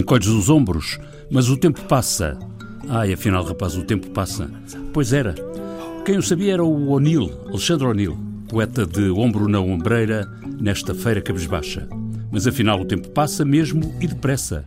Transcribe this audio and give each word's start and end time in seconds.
Encolhes 0.00 0.28
os 0.28 0.48
ombros, 0.48 0.98
mas 1.30 1.50
o 1.50 1.58
tempo 1.58 1.82
passa. 1.82 2.38
Ai, 2.88 3.12
afinal, 3.12 3.44
rapaz, 3.44 3.76
o 3.76 3.82
tempo 3.82 4.08
passa. 4.08 4.50
Pois 4.94 5.12
era. 5.12 5.34
Quem 6.06 6.16
o 6.16 6.22
sabia 6.22 6.54
era 6.54 6.64
o 6.64 6.88
O'Neill, 6.88 7.30
Alexandre 7.48 7.86
O'Neill, 7.86 8.16
poeta 8.48 8.86
de 8.86 9.10
Ombro 9.10 9.46
na 9.46 9.60
Ombreira, 9.60 10.26
nesta 10.58 10.94
feira 10.94 11.20
cabisbaixa. 11.20 11.86
Mas 12.32 12.46
afinal 12.46 12.80
o 12.80 12.86
tempo 12.86 13.10
passa 13.10 13.44
mesmo 13.44 13.94
e 14.00 14.06
depressa. 14.06 14.64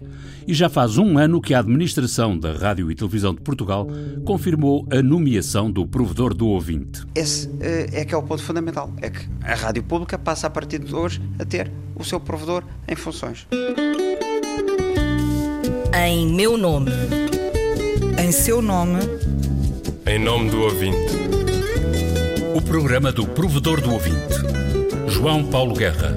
E 0.48 0.54
já 0.54 0.70
faz 0.70 1.00
um 1.00 1.18
ano 1.18 1.42
que 1.42 1.56
a 1.56 1.60
administração 1.60 2.38
da 2.38 2.54
Rádio 2.54 2.92
e 2.92 2.96
Televisão 2.96 3.34
de 3.34 3.42
Portugal 3.42 3.88
confirmou 4.24 4.88
a 4.92 5.02
nomeação 5.02 5.72
do 5.72 5.88
provedor 5.88 6.36
do 6.36 6.46
ouvinte. 6.46 7.08
Esse 7.16 7.50
eh, 7.60 7.90
é 7.92 8.06
que 8.06 8.14
é 8.14 8.18
o 8.18 8.22
ponto 8.22 8.44
fundamental. 8.44 8.94
É 9.02 9.10
que 9.10 9.28
a 9.42 9.56
Rádio 9.56 9.82
Pública 9.82 10.16
passa 10.16 10.46
a 10.46 10.50
partir 10.52 10.78
de 10.78 10.94
hoje 10.94 11.20
a 11.40 11.46
ter 11.46 11.72
o 11.96 12.04
seu 12.04 12.20
provedor 12.20 12.64
em 12.88 12.96
funções. 12.96 13.48
Em 15.96 16.28
meu 16.28 16.58
nome. 16.58 16.90
Em 18.18 18.32
seu 18.32 18.64
nome. 18.64 19.00
Em 20.08 20.18
nome 20.18 20.50
do 20.50 20.62
ouvinte. 20.62 20.98
O 22.56 22.62
programa 22.64 23.12
do 23.12 23.28
provedor 23.28 23.80
do 23.80 23.92
ouvinte. 23.92 24.34
João 25.08 25.46
Paulo 25.46 25.76
Guerra. 25.76 26.16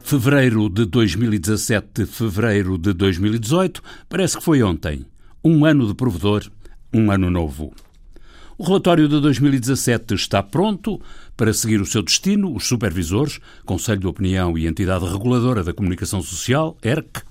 Fevereiro 0.00 0.68
de 0.68 0.84
2017, 0.84 2.04
fevereiro 2.04 2.76
de 2.76 2.92
2018, 2.92 3.82
parece 4.06 4.36
que 4.36 4.44
foi 4.44 4.62
ontem. 4.62 5.06
Um 5.42 5.64
ano 5.64 5.86
de 5.86 5.94
provedor, 5.94 6.44
um 6.92 7.10
ano 7.10 7.30
novo. 7.30 7.72
O 8.58 8.64
relatório 8.64 9.08
de 9.08 9.18
2017 9.18 10.12
está 10.12 10.42
pronto 10.42 11.00
para 11.34 11.54
seguir 11.54 11.80
o 11.80 11.86
seu 11.86 12.02
destino. 12.02 12.54
Os 12.54 12.66
supervisores, 12.66 13.40
Conselho 13.64 14.00
de 14.00 14.06
Opinião 14.06 14.58
e 14.58 14.66
Entidade 14.66 15.06
Reguladora 15.06 15.64
da 15.64 15.72
Comunicação 15.72 16.20
Social, 16.20 16.76
ERC, 16.82 17.29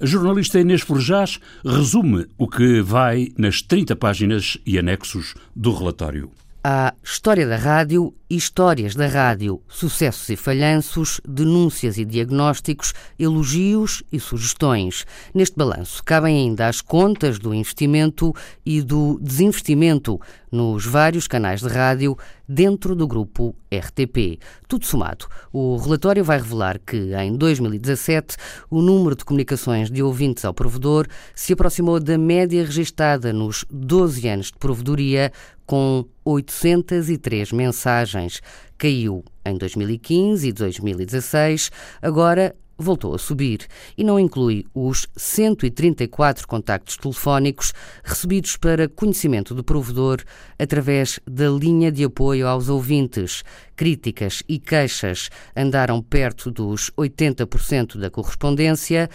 a 0.00 0.06
jornalista 0.06 0.60
Inês 0.60 0.82
Forjás 0.82 1.40
resume 1.64 2.26
o 2.36 2.48
que 2.48 2.80
vai 2.80 3.28
nas 3.36 3.62
30 3.62 3.96
páginas 3.96 4.56
e 4.64 4.78
anexos 4.78 5.34
do 5.54 5.72
relatório. 5.72 6.30
Há 6.62 6.92
história 7.04 7.46
da 7.46 7.56
rádio 7.56 8.12
histórias 8.30 8.94
da 8.94 9.06
rádio, 9.06 9.62
sucessos 9.68 10.28
e 10.28 10.36
falhanços, 10.36 11.18
denúncias 11.26 11.96
e 11.96 12.04
diagnósticos, 12.04 12.92
elogios 13.18 14.02
e 14.12 14.20
sugestões. 14.20 15.06
Neste 15.32 15.56
balanço 15.56 16.02
cabem 16.04 16.36
ainda 16.36 16.68
as 16.68 16.82
contas 16.82 17.38
do 17.38 17.54
investimento 17.54 18.34
e 18.66 18.82
do 18.82 19.18
desinvestimento 19.22 20.20
nos 20.52 20.84
vários 20.84 21.26
canais 21.26 21.60
de 21.60 21.68
rádio 21.68 22.16
dentro 22.46 22.94
do 22.94 23.06
grupo 23.06 23.54
RTP. 23.72 24.38
Tudo 24.66 24.84
somado, 24.84 25.26
o 25.52 25.76
relatório 25.76 26.24
vai 26.24 26.38
revelar 26.38 26.78
que, 26.78 27.14
em 27.14 27.34
2017, 27.36 28.36
o 28.70 28.80
número 28.82 29.16
de 29.16 29.24
comunicações 29.24 29.90
de 29.90 30.02
ouvintes 30.02 30.44
ao 30.44 30.54
provedor 30.54 31.06
se 31.34 31.52
aproximou 31.52 32.00
da 32.00 32.16
média 32.16 32.62
registada 32.64 33.32
nos 33.32 33.64
12 33.70 34.28
anos 34.28 34.46
de 34.46 34.58
provedoria, 34.58 35.32
com 35.68 36.06
803 36.24 37.52
mensagens. 37.52 38.40
Caiu 38.78 39.22
em 39.44 39.56
2015 39.58 40.48
e 40.48 40.52
2016, 40.52 41.70
agora 42.00 42.56
voltou 42.78 43.14
a 43.14 43.18
subir 43.18 43.66
e 43.96 44.04
não 44.04 44.18
inclui 44.18 44.64
os 44.72 45.08
134 45.16 46.46
contactos 46.46 46.96
telefónicos 46.96 47.74
recebidos 48.04 48.56
para 48.56 48.88
conhecimento 48.88 49.54
do 49.54 49.64
provedor 49.64 50.22
através 50.58 51.18
da 51.26 51.48
linha 51.48 51.90
de 51.90 52.04
apoio 52.04 52.46
aos 52.46 52.68
ouvintes. 52.68 53.42
Críticas 53.74 54.42
e 54.48 54.58
queixas 54.58 55.28
andaram 55.56 56.02
perto 56.02 56.50
dos 56.50 56.90
80% 56.96 57.98
da 57.98 58.10
correspondência, 58.10 59.08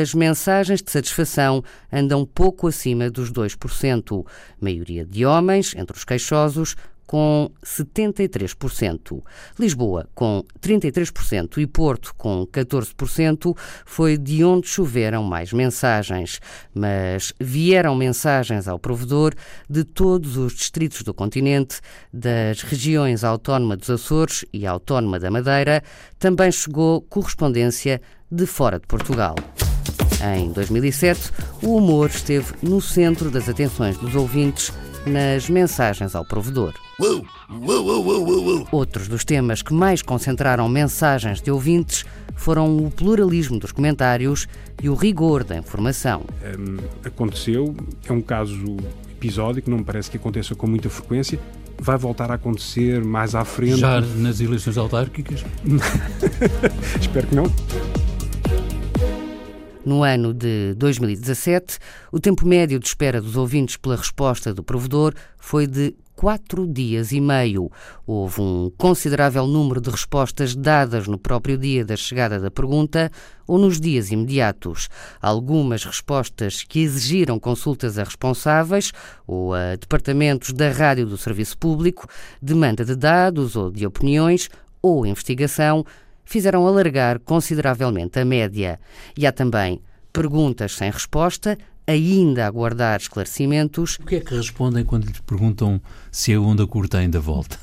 as 0.00 0.14
mensagens 0.14 0.82
de 0.82 0.90
satisfação 0.90 1.62
andam 1.92 2.24
pouco 2.24 2.68
acima 2.68 3.10
dos 3.10 3.32
2%. 3.32 4.24
Maioria 4.60 5.04
de 5.04 5.24
homens, 5.24 5.74
entre 5.76 5.96
os 5.96 6.04
queixosos, 6.04 6.76
com 7.06 7.50
73%. 7.64 9.22
Lisboa, 9.58 10.08
com 10.14 10.44
33% 10.60 11.58
e 11.58 11.66
Porto, 11.66 12.14
com 12.16 12.46
14%, 12.46 13.56
foi 13.84 14.18
de 14.18 14.44
onde 14.44 14.68
choveram 14.68 15.22
mais 15.22 15.52
mensagens. 15.52 16.40
Mas 16.74 17.32
vieram 17.40 17.94
mensagens 17.94 18.66
ao 18.66 18.78
provedor 18.78 19.34
de 19.68 19.84
todos 19.84 20.36
os 20.36 20.54
distritos 20.54 21.02
do 21.02 21.14
continente, 21.14 21.80
das 22.12 22.62
regiões 22.62 23.24
Autónoma 23.24 23.76
dos 23.76 23.90
Açores 23.90 24.44
e 24.52 24.66
Autónoma 24.66 25.18
da 25.18 25.30
Madeira. 25.30 25.82
Também 26.18 26.50
chegou 26.50 27.00
correspondência 27.02 28.00
de 28.30 28.46
fora 28.46 28.80
de 28.80 28.86
Portugal. 28.86 29.36
Em 30.34 30.50
2007, 30.50 31.30
o 31.62 31.76
humor 31.76 32.08
esteve 32.08 32.54
no 32.62 32.80
centro 32.80 33.30
das 33.30 33.48
atenções 33.48 33.96
dos 33.98 34.14
ouvintes 34.14 34.72
nas 35.06 35.48
mensagens 35.48 36.14
ao 36.14 36.24
provedor. 36.24 36.74
Outros 38.70 39.08
dos 39.08 39.24
temas 39.24 39.62
que 39.62 39.72
mais 39.72 40.02
concentraram 40.02 40.68
mensagens 40.68 41.40
de 41.40 41.50
ouvintes 41.50 42.04
foram 42.34 42.76
o 42.76 42.90
pluralismo 42.90 43.58
dos 43.58 43.72
comentários 43.72 44.46
e 44.82 44.88
o 44.88 44.94
rigor 44.94 45.44
da 45.44 45.56
informação. 45.56 46.24
Um, 46.58 46.76
aconteceu, 47.06 47.74
é 48.06 48.12
um 48.12 48.20
caso 48.20 48.76
episódico, 49.10 49.70
não 49.70 49.78
me 49.78 49.84
parece 49.84 50.10
que 50.10 50.16
aconteça 50.16 50.54
com 50.54 50.66
muita 50.66 50.90
frequência. 50.90 51.38
Vai 51.78 51.98
voltar 51.98 52.30
a 52.30 52.34
acontecer 52.34 53.04
mais 53.04 53.34
à 53.34 53.44
frente. 53.44 53.78
Já 53.78 54.00
nas 54.00 54.40
eleições 54.40 54.78
autárquicas? 54.78 55.44
Espero 57.00 57.26
que 57.26 57.34
não. 57.34 57.44
No 59.86 60.02
ano 60.02 60.34
de 60.34 60.74
2017, 60.74 61.78
o 62.10 62.18
tempo 62.18 62.44
médio 62.44 62.80
de 62.80 62.88
espera 62.88 63.20
dos 63.20 63.36
ouvintes 63.36 63.76
pela 63.76 63.94
resposta 63.94 64.52
do 64.52 64.60
provedor 64.60 65.14
foi 65.38 65.64
de 65.64 65.94
quatro 66.16 66.66
dias 66.66 67.12
e 67.12 67.20
meio. 67.20 67.70
Houve 68.04 68.40
um 68.40 68.72
considerável 68.76 69.46
número 69.46 69.80
de 69.80 69.88
respostas 69.88 70.56
dadas 70.56 71.06
no 71.06 71.16
próprio 71.16 71.56
dia 71.56 71.84
da 71.84 71.94
chegada 71.94 72.40
da 72.40 72.50
pergunta 72.50 73.12
ou 73.46 73.58
nos 73.58 73.80
dias 73.80 74.10
imediatos. 74.10 74.88
Algumas 75.22 75.84
respostas 75.84 76.64
que 76.64 76.80
exigiram 76.80 77.38
consultas 77.38 77.96
a 77.96 78.02
responsáveis 78.02 78.90
ou 79.24 79.54
a 79.54 79.76
departamentos 79.76 80.52
da 80.52 80.68
rádio 80.68 81.06
do 81.06 81.16
serviço 81.16 81.56
público, 81.56 82.08
demanda 82.42 82.84
de 82.84 82.96
dados 82.96 83.54
ou 83.54 83.70
de 83.70 83.86
opiniões 83.86 84.50
ou 84.82 85.06
investigação 85.06 85.84
fizeram 86.26 86.66
alargar 86.66 87.20
consideravelmente 87.20 88.18
a 88.18 88.24
média. 88.24 88.78
E 89.16 89.26
há 89.26 89.32
também 89.32 89.80
perguntas 90.12 90.72
sem 90.72 90.90
resposta, 90.90 91.56
ainda 91.86 92.44
a 92.44 92.48
aguardar 92.48 93.00
esclarecimentos. 93.00 93.98
O 94.00 94.06
que 94.06 94.16
é 94.16 94.20
que 94.20 94.34
respondem 94.34 94.84
quando 94.84 95.06
lhes 95.06 95.20
perguntam 95.20 95.80
se 96.10 96.34
a 96.34 96.40
onda 96.40 96.66
curta 96.66 96.98
ainda 96.98 97.20
volta? 97.20 97.58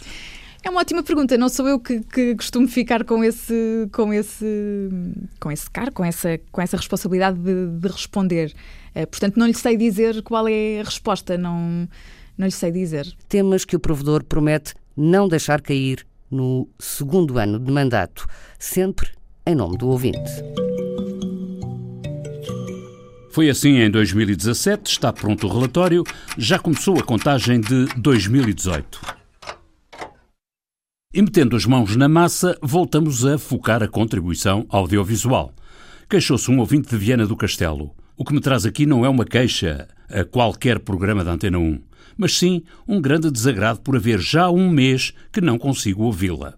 É 0.64 0.70
uma 0.70 0.80
ótima 0.80 1.04
pergunta. 1.04 1.38
Não 1.38 1.50
sou 1.50 1.68
eu 1.68 1.78
que, 1.78 2.00
que, 2.00 2.36
costumo 2.36 2.68
ficar 2.70 3.04
com 3.04 3.22
esse, 3.22 3.90
com 3.92 4.14
esse, 4.14 4.90
com 5.38 5.52
esse 5.52 5.70
cargo, 5.70 5.92
com 5.92 6.06
essa, 6.06 6.40
com 6.52 6.62
essa 6.62 6.78
responsabilidade 6.78 7.38
de, 7.38 7.68
de 7.68 7.88
responder. 7.90 8.54
Uh, 8.96 9.06
portanto, 9.08 9.36
não 9.36 9.46
lhe 9.46 9.54
sei 9.54 9.76
dizer 9.76 10.22
qual 10.24 10.48
é 10.48 10.80
a 10.80 10.84
resposta. 10.84 11.38
Não, 11.38 11.88
não 12.38 12.46
lhe 12.46 12.52
sei 12.52 12.72
dizer. 12.72 13.14
Temas 13.28 13.66
que 13.66 13.76
o 13.76 13.80
provedor 13.80 14.24
promete 14.24 14.74
não 14.96 15.28
deixar 15.28 15.60
cair 15.60 16.06
no 16.34 16.68
segundo 16.80 17.38
ano 17.38 17.60
de 17.60 17.72
mandato, 17.72 18.28
sempre 18.60 19.10
em 19.46 19.56
nome 19.56 19.78
do 19.78 19.88
ouvinte. 19.88 20.32
Foi 23.32 23.50
assim 23.50 23.78
em 23.80 23.90
2017, 23.90 24.92
está 24.92 25.12
pronto 25.12 25.48
o 25.48 25.52
relatório, 25.52 26.04
já 26.38 26.60
começou 26.60 27.00
a 27.00 27.04
contagem 27.04 27.60
de 27.60 27.86
2018. 27.98 29.02
E 31.14 31.22
metendo 31.22 31.56
as 31.56 31.66
mãos 31.66 31.96
na 31.96 32.08
massa, 32.08 32.58
voltamos 32.62 33.26
a 33.26 33.38
focar 33.38 33.82
a 33.82 33.88
contribuição 33.88 34.66
audiovisual. 34.70 35.54
Queixou-se 36.10 36.50
um 36.52 36.60
ouvinte 36.60 36.90
de 36.90 36.98
Viana 36.98 37.26
do 37.26 37.36
Castelo. 37.36 37.96
O 38.16 38.24
que 38.24 38.34
me 38.34 38.40
traz 38.40 38.66
aqui 38.66 38.86
não 38.86 39.04
é 39.04 39.10
uma 39.10 39.26
queixa 39.26 39.88
a 40.10 40.24
qualquer 40.24 40.80
programa 40.80 41.24
da 41.24 41.32
Antena 41.32 41.58
1 41.58 41.82
mas 42.18 42.38
sim 42.38 42.64
um 42.88 43.02
grande 43.02 43.32
desagrado 43.32 43.82
por 43.82 43.96
haver 43.96 44.20
já 44.20 44.50
um 44.50 44.70
mês 44.70 45.14
que 45.32 45.42
não 45.42 45.58
consigo 45.58 46.04
ouvi-la. 46.04 46.54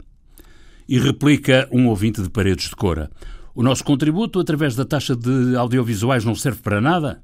E 0.87 0.99
replica 0.99 1.67
um 1.71 1.87
ouvinte 1.87 2.21
de 2.21 2.29
Paredes 2.29 2.69
de 2.69 2.75
Cora. 2.75 3.09
O 3.53 3.63
nosso 3.63 3.83
contributo 3.83 4.39
através 4.39 4.75
da 4.75 4.85
taxa 4.85 5.15
de 5.15 5.55
audiovisuais 5.55 6.25
não 6.25 6.35
serve 6.35 6.61
para 6.61 6.81
nada? 6.81 7.23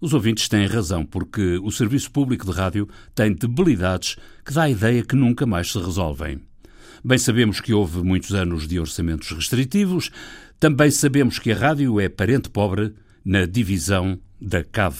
Os 0.00 0.14
ouvintes 0.14 0.48
têm 0.48 0.66
razão, 0.66 1.04
porque 1.04 1.58
o 1.62 1.70
serviço 1.70 2.10
público 2.10 2.46
de 2.46 2.52
rádio 2.52 2.88
tem 3.14 3.34
debilidades 3.34 4.16
que 4.44 4.54
dá 4.54 4.62
a 4.62 4.70
ideia 4.70 5.04
que 5.04 5.14
nunca 5.14 5.44
mais 5.44 5.70
se 5.70 5.78
resolvem. 5.78 6.40
Bem 7.04 7.18
sabemos 7.18 7.60
que 7.60 7.74
houve 7.74 8.02
muitos 8.02 8.34
anos 8.34 8.66
de 8.66 8.80
orçamentos 8.80 9.30
restritivos, 9.30 10.10
também 10.58 10.90
sabemos 10.90 11.38
que 11.38 11.52
a 11.52 11.56
rádio 11.56 12.00
é 12.00 12.08
parente 12.08 12.48
pobre 12.50 12.94
na 13.24 13.44
divisão 13.46 14.18
da 14.40 14.64
CAV. 14.64 14.96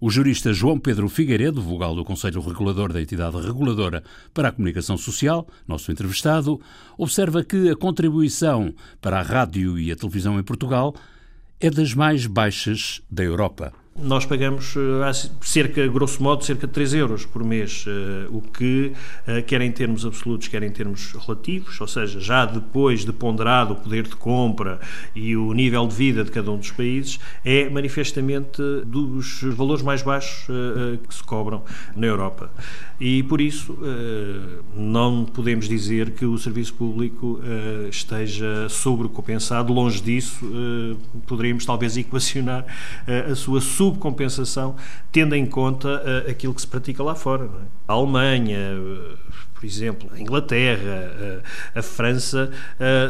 O 0.00 0.10
jurista 0.10 0.52
João 0.52 0.78
Pedro 0.78 1.08
Figueiredo, 1.08 1.60
vogal 1.60 1.92
do 1.92 2.04
Conselho 2.04 2.40
Regulador 2.40 2.92
da 2.92 3.02
Entidade 3.02 3.36
Reguladora 3.40 4.04
para 4.32 4.46
a 4.46 4.52
Comunicação 4.52 4.96
Social, 4.96 5.44
nosso 5.66 5.90
entrevistado, 5.90 6.60
observa 6.96 7.42
que 7.42 7.68
a 7.68 7.74
contribuição 7.74 8.72
para 9.00 9.18
a 9.18 9.22
rádio 9.22 9.76
e 9.76 9.90
a 9.90 9.96
televisão 9.96 10.38
em 10.38 10.42
Portugal 10.44 10.94
é 11.58 11.68
das 11.68 11.94
mais 11.94 12.26
baixas 12.26 13.02
da 13.10 13.24
Europa 13.24 13.72
nós 13.98 14.24
pagamos 14.24 14.76
uh, 14.76 14.80
cerca, 15.40 15.86
grosso 15.88 16.22
modo, 16.22 16.44
cerca 16.44 16.66
de 16.66 16.72
3 16.72 16.94
euros 16.94 17.26
por 17.26 17.42
mês, 17.42 17.84
uh, 17.86 18.36
o 18.36 18.40
que, 18.40 18.92
uh, 19.26 19.42
quer 19.44 19.60
em 19.60 19.72
termos 19.72 20.06
absolutos, 20.06 20.48
quer 20.48 20.62
em 20.62 20.70
termos 20.70 21.12
relativos, 21.12 21.80
ou 21.80 21.86
seja, 21.86 22.20
já 22.20 22.44
depois 22.44 23.04
de 23.04 23.12
ponderado 23.12 23.74
o 23.74 23.76
poder 23.76 24.04
de 24.04 24.16
compra 24.16 24.80
e 25.14 25.36
o 25.36 25.52
nível 25.52 25.86
de 25.86 25.94
vida 25.94 26.24
de 26.24 26.30
cada 26.30 26.50
um 26.50 26.58
dos 26.58 26.70
países, 26.70 27.18
é 27.44 27.68
manifestamente 27.68 28.62
dos 28.86 29.42
valores 29.42 29.82
mais 29.82 30.02
baixos 30.02 30.46
que 31.06 31.14
se 31.14 31.22
cobram 31.22 31.62
na 31.96 32.06
Europa. 32.06 32.50
E 33.00 33.22
por 33.22 33.40
isso 33.40 33.78
não 34.74 35.24
podemos 35.24 35.68
dizer 35.68 36.10
que 36.10 36.24
o 36.24 36.36
serviço 36.38 36.74
público 36.74 37.40
esteja 37.90 38.68
sobrecompensado, 38.68 39.72
longe 39.72 40.00
disso, 40.00 40.44
poderíamos 41.26 41.64
talvez 41.64 41.96
equacionar 41.96 42.66
a 43.30 43.34
sua 43.34 43.60
sub 43.60 43.87
subcompensação, 43.88 44.76
tendo 45.10 45.34
em 45.34 45.46
conta 45.46 45.88
uh, 45.88 46.30
aquilo 46.30 46.54
que 46.54 46.60
se 46.60 46.66
pratica 46.66 47.02
lá 47.02 47.14
fora. 47.14 47.44
É? 47.44 47.48
A 47.88 47.92
Alemanha, 47.94 48.58
uh, 48.78 49.18
por 49.54 49.64
exemplo, 49.64 50.08
a 50.12 50.20
Inglaterra, 50.20 51.42
uh, 51.74 51.78
a 51.78 51.82
França, 51.82 52.50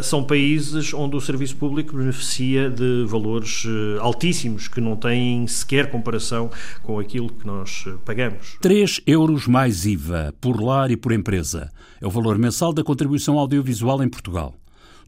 são 0.03 0.25
países 0.25 0.95
onde 0.95 1.17
o 1.17 1.21
serviço 1.21 1.57
público 1.57 1.97
beneficia 1.97 2.71
de 2.71 3.05
valores 3.07 3.65
altíssimos 4.01 4.67
que 4.67 4.81
não 4.81 4.97
têm 4.97 5.47
sequer 5.47 5.91
comparação 5.91 6.51
com 6.83 6.99
aquilo 6.99 7.29
que 7.29 7.47
nós 7.47 7.85
pagamos. 8.05 8.57
3 8.61 9.03
euros 9.07 9.47
mais 9.47 9.85
IVA 9.85 10.35
por 10.41 10.61
lar 10.61 10.91
e 10.91 10.97
por 10.97 11.13
empresa 11.13 11.71
é 12.01 12.07
o 12.07 12.11
valor 12.11 12.39
mensal 12.39 12.73
da 12.73 12.83
contribuição 12.83 13.39
audiovisual 13.39 14.03
em 14.03 14.09
Portugal. 14.09 14.55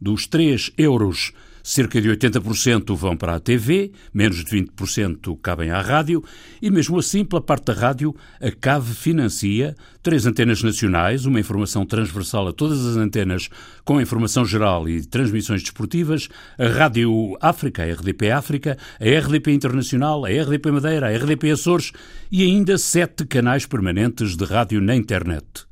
Dos 0.00 0.26
3 0.26 0.72
euros 0.76 1.32
Cerca 1.62 2.00
de 2.00 2.08
80% 2.08 2.96
vão 2.96 3.16
para 3.16 3.34
a 3.34 3.40
TV, 3.40 3.92
menos 4.12 4.44
de 4.44 4.44
20% 4.44 5.38
cabem 5.40 5.70
à 5.70 5.80
rádio, 5.80 6.22
e 6.60 6.70
mesmo 6.70 6.98
assim, 6.98 7.24
pela 7.24 7.42
parte 7.42 7.66
da 7.66 7.72
rádio, 7.72 8.14
a 8.40 8.50
CAV 8.50 8.94
financia 8.94 9.74
três 10.02 10.26
antenas 10.26 10.62
nacionais, 10.62 11.26
uma 11.26 11.40
informação 11.40 11.84
transversal 11.84 12.48
a 12.48 12.52
todas 12.52 12.84
as 12.86 12.96
antenas 12.96 13.48
com 13.84 14.00
informação 14.00 14.44
geral 14.44 14.88
e 14.88 15.04
transmissões 15.04 15.62
desportivas, 15.62 16.28
a 16.58 16.66
Rádio 16.66 17.36
África, 17.40 17.82
a 17.82 17.92
RDP 17.92 18.30
África, 18.30 18.78
a 18.98 19.04
RDP 19.04 19.52
Internacional, 19.52 20.24
a 20.24 20.28
RDP 20.28 20.70
Madeira, 20.70 21.08
a 21.08 21.16
RDP 21.16 21.50
Açores 21.50 21.92
e 22.30 22.42
ainda 22.42 22.78
sete 22.78 23.26
canais 23.26 23.66
permanentes 23.66 24.36
de 24.36 24.44
rádio 24.44 24.80
na 24.80 24.94
internet. 24.94 25.69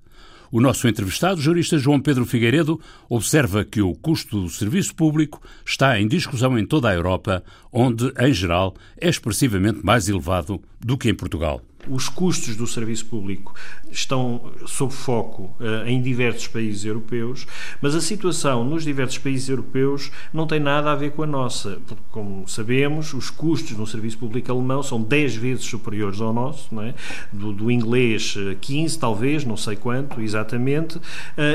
O 0.51 0.61
nosso 0.61 0.89
entrevistado, 0.89 1.39
o 1.39 1.43
jurista 1.43 1.79
João 1.79 2.01
Pedro 2.01 2.25
Figueiredo, 2.25 2.81
observa 3.09 3.65
que 3.65 3.83
o 3.83 3.95
custo 3.95 4.43
do 4.43 4.49
serviço 4.49 4.95
público 4.95 5.43
está 5.65 6.01
em 6.01 6.09
discussão 6.09 6.59
em 6.59 6.67
toda 6.67 6.89
a 6.89 6.95
Europa, 6.95 7.43
onde, 7.73 8.13
em 8.19 8.33
geral, 8.33 8.75
é 9.01 9.09
expressivamente 9.09 9.85
mais 9.85 10.09
elevado 10.09 10.61
do 10.81 10.97
que 10.97 11.11
em 11.11 11.15
Portugal 11.15 11.63
os 11.87 12.09
custos 12.09 12.57
do 12.57 12.67
serviço 12.67 13.07
público 13.07 13.55
estão 13.91 14.53
sob 14.67 14.93
foco 14.93 15.55
uh, 15.61 15.87
em 15.87 16.03
diversos 16.03 16.49
países 16.49 16.85
europeus, 16.85 17.47
mas 17.81 17.95
a 17.95 18.01
situação 18.01 18.65
nos 18.65 18.85
diversos 18.85 19.19
países 19.19 19.49
europeus 19.49 20.11
não 20.33 20.47
tem 20.47 20.59
nada 20.59 20.91
a 20.91 20.95
ver 20.95 21.13
com 21.13 21.23
a 21.23 21.27
nossa. 21.27 21.79
Porque, 21.87 22.03
como 22.11 22.49
sabemos, 22.49 23.15
os 23.15 23.31
custos 23.31 23.77
no 23.77 23.87
serviço 23.87 24.19
público 24.19 24.51
alemão 24.51 24.83
são 24.83 25.01
10 25.01 25.37
vezes 25.37 25.65
superiores 25.65 26.21
ao 26.21 26.33
nosso, 26.33 26.69
é? 26.81 26.95
do, 27.33 27.53
do 27.53 27.71
inglês 27.71 28.35
15, 28.61 28.97
eh, 28.97 29.01
talvez, 29.01 29.45
não 29.45 29.57
sei 29.57 29.77
quanto 29.77 30.21
exatamente, 30.21 30.99
uh, 30.99 31.03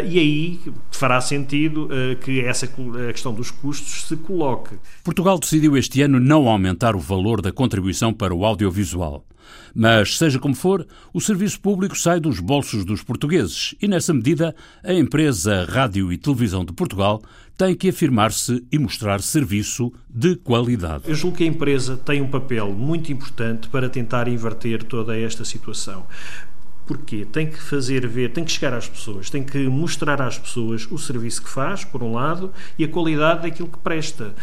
e 0.08 0.20
aí 0.20 0.60
fará 0.92 1.20
sentido 1.20 1.86
uh, 1.86 2.16
que 2.18 2.42
essa 2.42 2.66
a 2.66 3.12
questão 3.12 3.34
dos 3.34 3.52
custos 3.52 4.08
se 4.08 4.16
coloque. 4.16 4.76
Portugal 5.04 5.38
decidiu 5.38 5.76
este 5.78 6.02
ano 6.02 6.20
não 6.20 6.48
aumentar 6.48 6.96
o 6.96 7.00
valor 7.00 7.42
da 7.42 7.52
contribuição 7.52 8.14
para 8.14 8.34
o 8.34 8.46
audiovisual. 8.46 9.24
Mas, 9.74 10.18
seja 10.18 10.40
como 10.40 10.56
for, 10.56 10.86
o 11.14 11.20
serviço 11.20 11.60
público 11.60 11.98
sai 11.98 12.20
dos 12.20 12.40
bolsos 12.40 12.86
dos 12.86 13.04
portugueses 13.04 13.76
e, 13.82 13.88
nessa 13.88 14.14
medida, 14.14 14.56
a 14.84 14.94
empresa 14.94 15.66
Rádio 15.66 16.12
e 16.12 16.18
Televisão 16.18 16.64
de 16.64 16.74
Portugal 16.74 17.22
tem 17.58 17.76
que 17.76 17.90
afirmar-se 17.90 18.66
e 18.72 18.80
mostrar 18.80 19.22
serviço 19.22 19.92
de 20.10 20.36
qualidade. 20.36 21.04
Eu 21.08 21.16
julgo 21.16 21.38
que 21.38 21.44
a 21.44 21.48
empresa 21.48 21.98
tem 21.98 22.22
um 22.22 22.28
papel 22.28 22.72
muito 22.72 23.12
importante 23.12 23.68
para 23.68 23.90
tentar 23.90 24.28
inverter 24.28 24.84
toda 24.84 25.18
esta 25.18 25.46
situação. 25.46 26.06
Porquê? 26.86 27.26
Tem 27.26 27.48
que 27.48 27.62
fazer 27.62 28.06
ver, 28.06 28.32
tem 28.32 28.44
que 28.44 28.52
chegar 28.52 28.74
às 28.74 28.90
pessoas, 28.90 29.30
tem 29.30 29.42
que 29.42 29.58
mostrar 29.70 30.22
às 30.22 30.38
pessoas 30.38 30.86
o 30.92 30.98
serviço 30.98 31.42
que 31.42 31.50
faz, 31.50 31.86
por 31.86 32.04
um 32.04 32.14
lado, 32.14 32.52
e 32.78 32.84
a 32.84 32.88
qualidade 32.90 33.44
daquilo 33.44 33.70
que 33.70 33.78
presta. 33.78 34.36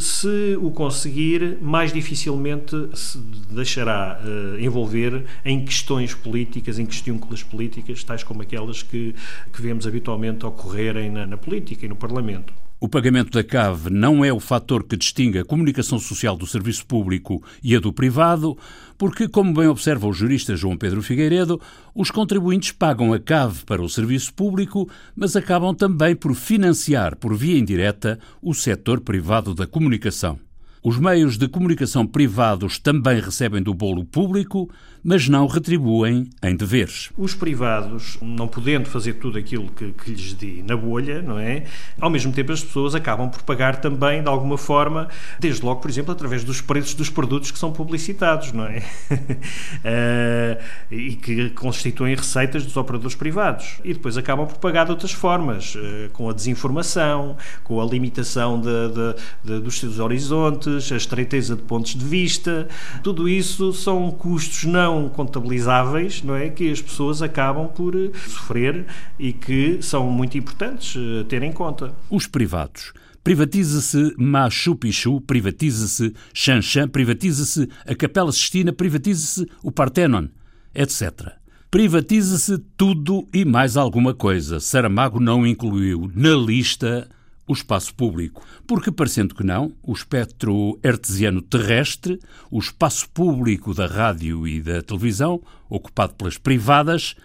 Se 0.00 0.56
o 0.58 0.70
conseguir, 0.70 1.58
mais 1.60 1.92
dificilmente 1.92 2.74
se 2.94 3.18
deixará 3.50 4.18
uh, 4.24 4.58
envolver 4.58 5.22
em 5.44 5.62
questões 5.62 6.14
políticas, 6.14 6.78
em 6.78 6.86
questões 6.86 7.42
políticas, 7.42 8.02
tais 8.02 8.24
como 8.24 8.40
aquelas 8.40 8.82
que, 8.82 9.14
que 9.52 9.60
vemos 9.60 9.86
habitualmente 9.86 10.46
ocorrerem 10.46 11.10
na, 11.10 11.26
na 11.26 11.36
política 11.36 11.84
e 11.84 11.88
no 11.90 11.96
Parlamento. 11.96 12.54
O 12.82 12.88
pagamento 12.88 13.30
da 13.30 13.44
CAV 13.44 13.90
não 13.90 14.24
é 14.24 14.32
o 14.32 14.40
fator 14.40 14.82
que 14.82 14.96
distingue 14.96 15.38
a 15.38 15.44
comunicação 15.44 16.00
social 16.00 16.36
do 16.36 16.48
serviço 16.48 16.84
público 16.84 17.40
e 17.62 17.76
a 17.76 17.78
do 17.78 17.92
privado, 17.92 18.58
porque, 18.98 19.28
como 19.28 19.54
bem 19.54 19.68
observa 19.68 20.08
o 20.08 20.12
jurista 20.12 20.56
João 20.56 20.76
Pedro 20.76 21.00
Figueiredo, 21.00 21.60
os 21.94 22.10
contribuintes 22.10 22.72
pagam 22.72 23.12
a 23.12 23.20
CAV 23.20 23.64
para 23.66 23.80
o 23.80 23.88
serviço 23.88 24.34
público, 24.34 24.90
mas 25.14 25.36
acabam 25.36 25.72
também 25.72 26.16
por 26.16 26.34
financiar, 26.34 27.14
por 27.14 27.36
via 27.36 27.56
indireta, 27.56 28.18
o 28.42 28.52
setor 28.52 29.00
privado 29.00 29.54
da 29.54 29.64
comunicação. 29.64 30.40
Os 30.84 30.98
meios 30.98 31.38
de 31.38 31.46
comunicação 31.46 32.04
privados 32.04 32.80
também 32.80 33.20
recebem 33.20 33.62
do 33.62 33.72
bolo 33.72 34.04
público, 34.04 34.68
mas 35.02 35.28
não 35.28 35.46
retribuem 35.46 36.30
em 36.42 36.56
deveres. 36.56 37.10
Os 37.16 37.34
privados, 37.34 38.16
não 38.22 38.46
podendo 38.46 38.88
fazer 38.88 39.14
tudo 39.14 39.38
aquilo 39.38 39.68
que, 39.68 39.92
que 39.92 40.10
lhes 40.10 40.32
dê 40.34 40.62
na 40.66 40.76
bolha, 40.76 41.20
não 41.20 41.38
é? 41.38 41.64
Ao 42.00 42.08
mesmo 42.08 42.32
tempo, 42.32 42.52
as 42.52 42.62
pessoas 42.62 42.94
acabam 42.94 43.28
por 43.28 43.42
pagar 43.42 43.76
também, 43.80 44.22
de 44.22 44.28
alguma 44.28 44.56
forma, 44.56 45.08
desde 45.40 45.64
logo, 45.64 45.80
por 45.80 45.90
exemplo, 45.90 46.12
através 46.12 46.44
dos 46.44 46.60
preços 46.60 46.94
dos 46.94 47.10
produtos 47.10 47.50
que 47.50 47.58
são 47.58 47.72
publicitados, 47.72 48.52
não 48.52 48.64
é? 48.64 48.78
uh, 48.78 50.62
e 50.94 51.16
que 51.16 51.50
constituem 51.50 52.14
receitas 52.14 52.64
dos 52.64 52.76
operadores 52.76 53.16
privados. 53.16 53.80
E 53.84 53.92
depois 53.92 54.16
acabam 54.16 54.46
por 54.46 54.58
pagar 54.58 54.84
de 54.84 54.92
outras 54.92 55.12
formas, 55.12 55.74
uh, 55.74 56.10
com 56.12 56.30
a 56.30 56.32
desinformação, 56.32 57.36
com 57.64 57.80
a 57.80 57.84
limitação 57.84 58.60
de, 58.60 58.68
de, 58.68 59.14
de, 59.44 59.60
dos 59.60 59.80
seus 59.80 59.98
horizontes, 59.98 60.92
a 60.92 60.96
estreiteza 60.96 61.56
de 61.56 61.62
pontos 61.62 61.94
de 61.94 62.04
vista. 62.04 62.68
Tudo 63.02 63.28
isso 63.28 63.72
são 63.72 64.10
custos 64.10 64.64
não 64.64 64.91
não 65.00 65.08
contabilizáveis, 65.08 66.22
não 66.22 66.34
é, 66.34 66.48
que 66.48 66.70
as 66.70 66.80
pessoas 66.80 67.22
acabam 67.22 67.68
por 67.68 67.94
eh, 67.94 68.10
sofrer 68.28 68.86
e 69.18 69.32
que 69.32 69.78
são 69.80 70.10
muito 70.10 70.36
importantes 70.36 70.94
eh, 70.96 71.24
ter 71.24 71.42
em 71.42 71.52
conta. 71.52 71.94
Os 72.10 72.26
privados. 72.26 72.92
Privatiza-se 73.24 74.14
Machu 74.18 74.74
Picchu, 74.74 75.20
privatiza-se 75.20 76.12
Xanxan, 76.34 76.88
privatiza-se 76.88 77.68
a 77.86 77.94
Capela 77.94 78.32
Sistina, 78.32 78.72
privatiza-se 78.72 79.46
o 79.62 79.70
Partenon, 79.70 80.26
etc. 80.74 81.32
Privatiza-se 81.70 82.58
tudo 82.76 83.26
e 83.32 83.44
mais 83.44 83.76
alguma 83.76 84.12
coisa. 84.12 84.58
Saramago 84.58 85.20
não 85.20 85.46
incluiu 85.46 86.10
na 86.14 86.34
lista 86.34 87.08
o 87.46 87.52
espaço 87.52 87.94
público, 87.94 88.44
porque, 88.66 88.90
parecendo 88.90 89.34
que 89.34 89.44
não, 89.44 89.74
o 89.82 89.92
espectro 89.92 90.78
hertziano 90.82 91.42
terrestre, 91.42 92.20
o 92.50 92.58
espaço 92.58 93.08
público 93.10 93.74
da 93.74 93.86
rádio 93.86 94.46
e 94.46 94.60
da 94.60 94.82
televisão, 94.82 95.42
ocupado 95.68 96.14
pelas 96.14 96.38
privadas, 96.38 97.16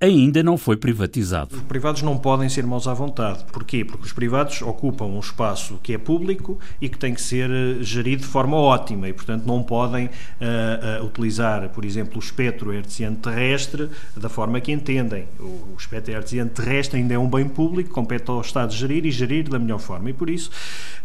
ainda 0.00 0.42
não 0.42 0.56
foi 0.56 0.78
privatizado. 0.78 1.54
Os 1.54 1.62
privados 1.62 2.00
não 2.00 2.16
podem 2.16 2.48
ser 2.48 2.64
maus 2.64 2.88
à 2.88 2.94
vontade. 2.94 3.44
Porquê? 3.52 3.84
Porque 3.84 4.06
os 4.06 4.12
privados 4.12 4.62
ocupam 4.62 5.04
um 5.04 5.20
espaço 5.20 5.78
que 5.82 5.92
é 5.92 5.98
público 5.98 6.58
e 6.80 6.88
que 6.88 6.98
tem 6.98 7.12
que 7.12 7.20
ser 7.20 7.50
eh, 7.50 7.82
gerido 7.82 8.22
de 8.22 8.28
forma 8.28 8.56
ótima 8.56 9.08
e, 9.08 9.12
portanto, 9.12 9.44
não 9.44 9.62
podem 9.62 10.06
uh, 10.06 11.02
uh, 11.02 11.04
utilizar, 11.04 11.68
por 11.68 11.84
exemplo, 11.84 12.16
o 12.16 12.18
espectro 12.18 12.72
hertziano 12.72 13.16
terrestre 13.16 13.90
da 14.16 14.30
forma 14.30 14.58
que 14.60 14.72
entendem. 14.72 15.26
O, 15.38 15.44
o 15.44 15.74
espectro 15.78 16.14
hertziano 16.14 16.50
terrestre 16.50 16.98
ainda 16.98 17.12
é 17.12 17.18
um 17.18 17.28
bem 17.28 17.46
público, 17.46 17.90
compete 17.90 18.30
ao 18.30 18.40
Estado 18.40 18.72
gerir 18.72 19.04
e 19.04 19.10
gerir 19.10 19.50
da 19.50 19.58
melhor 19.58 19.80
forma. 19.80 20.08
E 20.08 20.14
por 20.14 20.30
isso, 20.30 20.50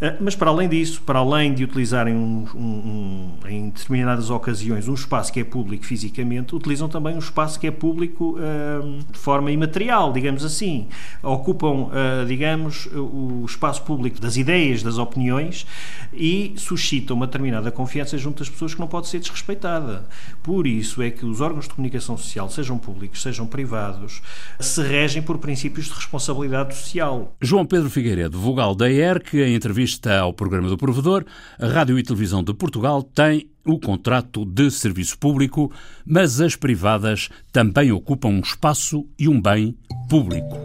uh, 0.02 0.16
mas 0.22 0.36
para 0.36 0.50
além 0.50 0.70
disso, 0.70 1.02
para 1.02 1.20
além 1.20 1.54
de 1.54 1.66
utilizarem 1.66 2.16
um, 2.16 2.48
um, 2.56 2.60
um, 2.60 3.50
em 3.50 3.70
determinadas 3.70 4.30
ocasiões 4.30 4.88
um 4.88 4.94
espaço 4.94 5.34
que 5.34 5.42
é 5.42 5.44
público 5.44 5.86
fisicamente, 5.86 6.56
utilizam 6.56 6.88
também 6.88 7.14
um 7.14 7.20
espaço 7.20 7.60
que 7.60 7.68
é 7.68 7.72
público 7.72 8.38
de 9.12 9.18
forma 9.18 9.52
imaterial, 9.52 10.14
digamos 10.14 10.44
assim. 10.44 10.88
Ocupam, 11.22 11.90
digamos, 12.28 12.88
o 12.94 13.44
espaço 13.46 13.82
público 13.84 14.20
das 14.20 14.38
ideias, 14.38 14.84
das 14.84 14.98
opiniões 14.98 15.66
e 16.14 16.54
suscitam 16.58 17.16
uma 17.16 17.26
determinada 17.26 17.72
confiança 17.72 18.18
junto 18.18 18.44
às 18.44 18.50
pessoas 18.50 18.74
que 18.74 18.80
não 18.80 18.88
pode 18.88 19.08
ser 19.08 19.20
desrespeitada. 19.20 20.06
Por 20.42 20.68
isso 20.68 21.02
é 21.02 21.10
que 21.10 21.26
os 21.26 21.42
órgãos 21.42 21.68
de 21.68 21.74
comunicação 21.74 22.18
social, 22.18 22.50
sejam 22.50 22.78
públicos, 22.78 23.22
sejam 23.22 23.46
privados, 23.46 24.22
se 24.60 24.82
regem 24.82 25.22
por 25.22 25.38
princípios 25.38 25.88
de 25.88 25.94
responsabilidade 25.94 26.76
social. 26.76 27.36
João 27.42 27.66
Pedro 27.66 27.90
Figueiredo, 27.90 28.40
vogal 28.40 28.76
da 28.76 28.90
ERC, 28.90 29.38
em 29.38 29.56
entrevista 29.56 30.20
ao 30.20 30.34
programa 30.34 30.70
do 30.70 30.78
Provedor, 30.78 31.26
a 31.60 31.68
Rádio 31.68 31.98
e 32.00 32.04
Televisão 32.04 32.44
de 32.44 32.54
Portugal 32.54 33.04
tem 33.04 33.50
o 33.66 33.80
contrato 33.80 34.46
de 34.46 34.70
serviço 34.70 35.18
público, 35.18 35.72
mas 36.06 36.40
as 36.40 36.56
privadas 36.56 37.30
também 37.52 37.92
ocupam 37.92 38.30
um 38.30 38.40
espaço 38.40 39.06
e 39.18 39.28
um 39.28 39.42
bem 39.42 39.76
público. 40.08 40.56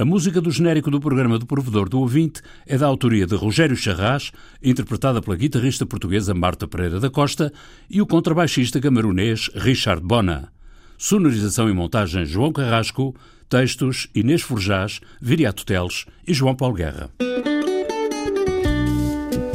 A 0.00 0.04
música 0.04 0.40
do 0.40 0.50
genérico 0.50 0.90
do 0.90 0.98
programa 0.98 1.38
do 1.38 1.44
Provedor 1.44 1.86
do 1.86 2.00
Ouvinte 2.00 2.40
é 2.66 2.78
da 2.78 2.86
autoria 2.86 3.26
de 3.26 3.34
Rogério 3.34 3.76
Charras, 3.76 4.32
interpretada 4.62 5.20
pela 5.20 5.36
guitarrista 5.36 5.84
portuguesa 5.84 6.32
Marta 6.32 6.66
Pereira 6.66 6.98
da 6.98 7.10
Costa 7.10 7.52
e 7.88 8.00
o 8.00 8.06
contrabaixista 8.06 8.80
camarunês 8.80 9.50
Richard 9.54 10.02
Bona. 10.02 10.50
Sonorização 10.96 11.68
e 11.68 11.74
montagem 11.74 12.24
João 12.24 12.50
Carrasco, 12.50 13.14
textos 13.46 14.08
Inês 14.14 14.40
Forjás, 14.40 15.00
Viriato 15.20 15.66
Teles 15.66 16.06
e 16.26 16.32
João 16.32 16.54
Paulo 16.56 16.76
Guerra. 16.76 17.10